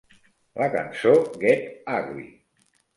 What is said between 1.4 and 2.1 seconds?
Get